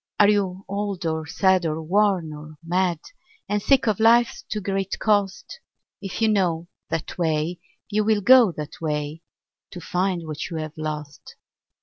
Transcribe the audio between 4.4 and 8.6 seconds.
too great cost? If you know that way, you will go